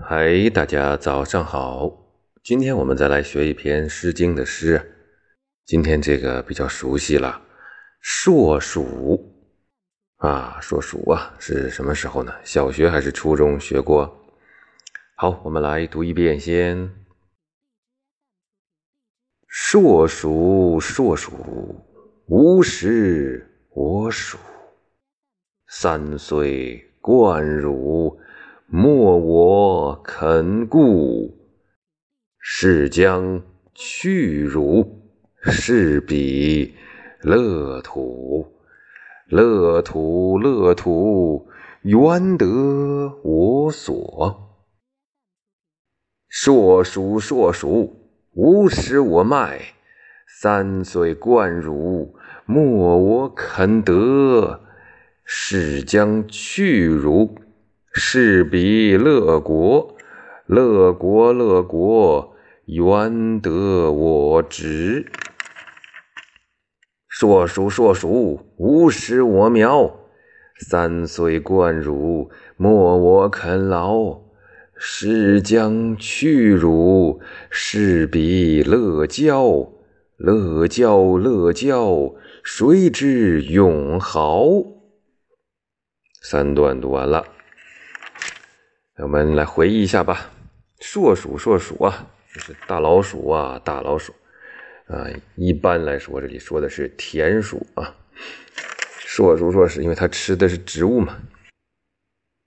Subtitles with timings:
[0.00, 1.90] 嗨，大家早上好。
[2.42, 4.92] 今天我们再来学一篇《诗经》的诗。
[5.64, 7.40] 今天这个比较熟悉了，
[8.00, 9.32] 硕鼠
[10.16, 12.34] 啊，硕鼠啊，是什么时候呢？
[12.42, 14.20] 小学还是初中学过？
[15.16, 16.90] 好，我们来读一遍先。
[19.46, 21.32] 硕鼠，硕鼠，
[22.26, 24.36] 无食我黍。
[25.68, 28.20] 三岁贯汝。
[28.76, 31.32] 莫我肯顾，
[32.40, 33.40] 是将
[33.72, 35.00] 去汝，
[35.42, 36.74] 是彼
[37.22, 38.52] 乐土。
[39.28, 41.46] 乐土，乐土，
[41.82, 42.46] 原得
[43.22, 44.58] 我所。
[46.26, 49.60] 硕鼠，硕鼠，无食我麦。
[50.40, 54.62] 三岁贯汝，莫我肯得，
[55.24, 57.36] 是将去汝。
[57.96, 59.94] 是彼乐国，
[60.46, 65.06] 乐国乐国，原得我直。
[67.06, 69.94] 硕鼠硕鼠，无食我苗。
[70.58, 74.20] 三岁贯汝，莫我肯劳。
[74.76, 79.70] 是将去汝，是彼乐交。
[80.16, 84.44] 乐交乐交，谁知永豪？
[86.20, 87.24] 三段读完了。
[88.96, 90.30] 我们来回忆一下吧。
[90.78, 94.14] 硕鼠，硕鼠啊，就是大老鼠啊，大老鼠
[94.86, 95.08] 啊。
[95.34, 97.92] 一般来说，这里说的是田鼠啊。
[99.00, 101.18] 硕鼠，硕鼠，因为它吃的是植物嘛。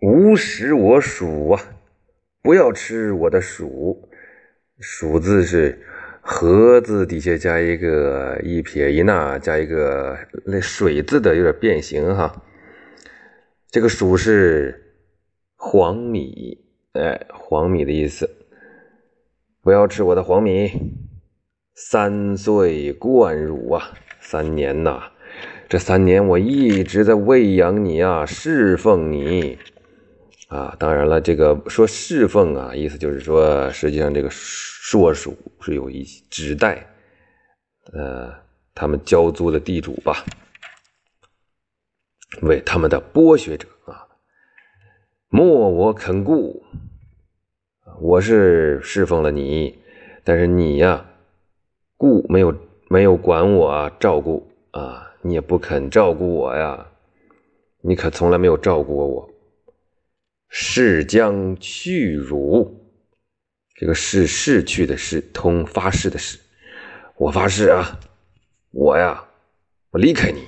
[0.00, 1.62] 无食我黍啊，
[2.42, 3.96] 不要吃我的黍。
[4.80, 5.80] 黍字是
[6.22, 12.42] 禾字底下加一个一撇一捺，加一个那水字的，有点变形哈。
[13.70, 14.80] 这个鼠是。
[15.64, 16.58] 黄米，
[16.94, 18.28] 哎，黄米的意思，
[19.62, 20.68] 不要吃我的黄米。
[21.76, 25.12] 三岁贯汝啊，三年呐，
[25.68, 29.56] 这三年我一直在喂养你啊，侍奉你
[30.48, 30.74] 啊。
[30.80, 36.92] 当然了，这个说侍奉啊，意思就是说，实际上这个硕鼠是有一指代，
[37.92, 38.34] 呃，
[38.74, 40.24] 他们交租的地主吧，
[42.42, 44.08] 为他们的剥削者啊。
[45.34, 46.62] 莫我肯顾，
[48.02, 49.78] 我是侍奉了你，
[50.22, 51.06] 但是你呀，
[51.96, 52.54] 顾没有
[52.90, 54.46] 没有管我啊，照顾。
[54.72, 56.86] 啊，你也不肯照顾我呀，
[57.80, 59.30] 你可从来没有照顾过我。
[60.50, 62.70] 誓将去汝，
[63.74, 66.38] 这个是逝去的逝，通发誓的誓，
[67.16, 67.98] 我发誓啊，
[68.70, 69.24] 我呀，
[69.92, 70.42] 我离开你，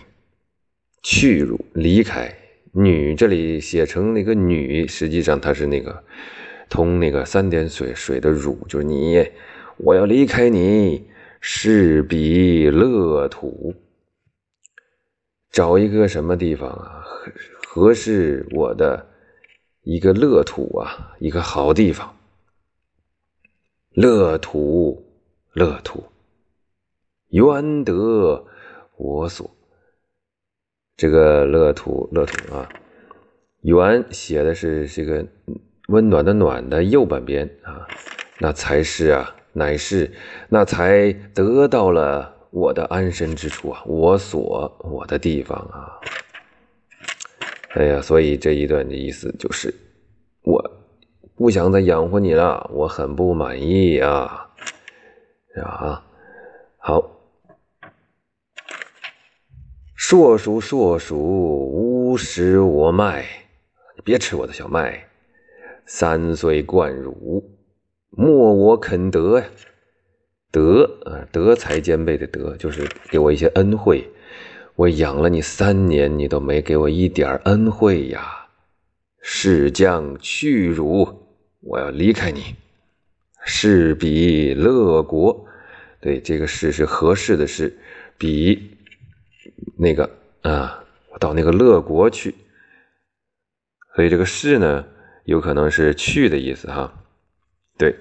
[1.03, 2.31] 去汝离开。
[2.77, 6.03] 女这里写成那个女，实际上它是那个
[6.69, 9.25] 通那个三点水水的汝，就是你，
[9.77, 11.09] 我要离开你，
[11.41, 13.73] 是彼乐土，
[15.53, 17.05] 找一个什么地方啊，
[17.69, 19.07] 合合适我的
[19.83, 22.17] 一个乐土啊，一个好地方。
[23.91, 25.07] 乐土，
[25.53, 26.05] 乐土，
[27.29, 28.45] 愿得
[28.97, 29.54] 我所。
[30.97, 32.69] 这个乐土，乐土啊，
[33.63, 35.27] 圆写的是这个
[35.89, 37.87] 温暖的暖的右半边啊，
[38.39, 40.13] 那才是啊，乃是
[40.49, 45.99] 那才得到了我的安身之处啊，我所我的地方啊。
[47.75, 49.75] 哎呀，所以这一段的意思就是，
[50.43, 50.63] 我
[51.35, 54.49] 不想再养活你了，我很不满意啊，
[55.61, 56.05] 啊，
[56.79, 57.14] 好。
[60.07, 63.25] 硕鼠，硕鼠，无食我麦。
[63.97, 65.03] 你别吃我的小麦。
[65.87, 67.43] 三岁贯汝，
[68.11, 69.47] 莫我肯得呀。
[70.51, 74.07] 德啊，德才兼备的德，就是给我一些恩惠。
[74.75, 78.47] 我养了你三年，你都没给我一点恩惠呀。
[79.23, 81.09] 是将去汝，
[81.61, 82.55] 我要离开你。
[83.47, 85.47] 士彼乐国，
[85.99, 87.75] 对，这个是是合适的是
[88.19, 88.71] 彼。
[89.77, 90.09] 那个
[90.43, 92.35] 啊，我到那个乐国去，
[93.95, 94.85] 所以这个“是”呢，
[95.25, 96.93] 有可能是去的意思哈。
[97.77, 97.97] 对，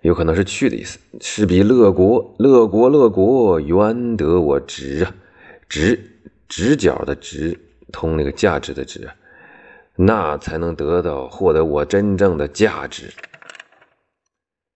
[0.00, 0.98] 有可能是去的意思。
[1.20, 5.14] 是比乐国，乐国，乐国，原得我直啊，
[5.68, 5.98] 直
[6.48, 7.58] 直角的直，
[7.92, 9.10] 通那个价值的值，
[9.96, 13.12] 那才能得到获得我真正的价值。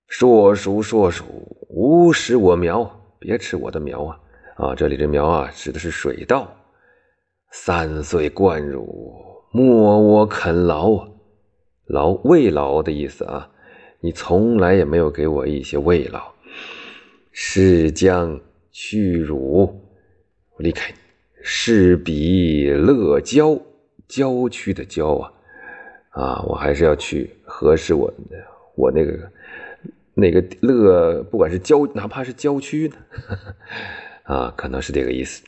[0.09, 1.25] 硕鼠，硕鼠，
[1.71, 4.21] 无食我苗，别吃我的苗啊！
[4.57, 6.49] 啊，这里这苗啊，指的是水稻。
[7.51, 8.87] 三岁贯汝，
[9.51, 11.09] 莫我肯劳。
[11.87, 13.51] 劳慰劳的意思啊，
[14.01, 16.33] 你从来也没有给我一些慰劳。
[17.31, 18.41] 是将
[18.71, 19.63] 去汝，
[20.57, 20.97] 我离开你。
[21.43, 23.61] 是彼乐郊，
[24.09, 25.33] 郊区的郊啊，
[26.11, 28.13] 啊，我还是要去合适我
[28.77, 29.31] 我那个
[30.15, 32.97] 那个乐，不管是郊，哪怕是郊区呢，
[34.25, 35.43] 啊，可能是这个意思，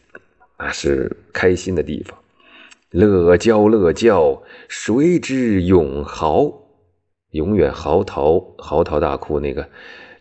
[0.56, 2.16] 啊，是开心的地方。
[2.90, 6.52] 乐郊乐郊，谁知永嚎，
[7.30, 9.40] 永远嚎啕嚎啕大哭。
[9.40, 9.68] 那个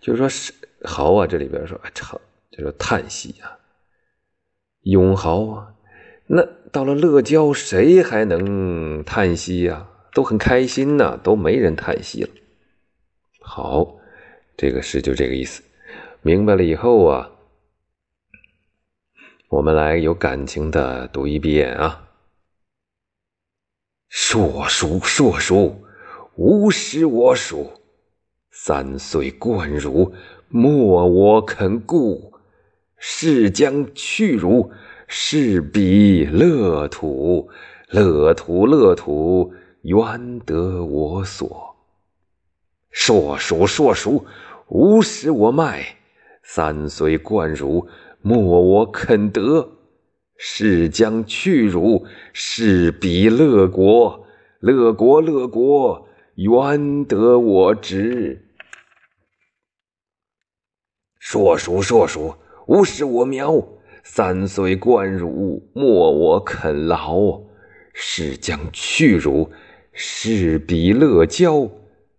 [0.02, 2.20] 就是说是嚎啊，这里边说唱，
[2.52, 3.60] 就是叹息啊，
[4.82, 5.74] 永嚎啊。
[6.28, 9.88] 那到了乐郊，谁还能叹息呀？
[10.14, 12.30] 都很开心呐，都没人叹息了。
[13.42, 13.98] 好，
[14.58, 15.62] 这个诗就这个意思。
[16.22, 17.30] 明白了以后啊，
[19.50, 22.08] 我们来有感情的读一遍啊。
[24.10, 25.86] 硕鼠，硕鼠，
[26.36, 27.68] 无食我黍。
[28.50, 30.14] 三岁贯汝，
[30.50, 32.34] 莫我肯顾。
[32.98, 34.72] 是将去汝，
[35.08, 37.50] 是彼乐土。
[37.90, 39.54] 乐土，乐土，
[39.84, 41.76] 愿得我所。
[42.90, 44.26] 硕鼠，硕鼠，
[44.70, 45.98] 无食我麦。
[46.42, 47.88] 三岁贯汝，
[48.28, 49.70] 莫我肯得。
[50.36, 54.26] 是将去汝，是彼乐国。
[54.60, 58.42] 乐国，乐国，原得我直。
[61.20, 62.34] 硕鼠，硕鼠，
[62.66, 63.64] 无食我苗。
[64.04, 67.44] 三岁贯汝，莫我肯劳。
[67.94, 69.52] 是将去汝，
[69.94, 71.70] 是彼乐郊。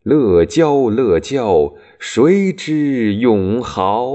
[0.05, 4.15] 乐郊，乐郊，谁知永豪？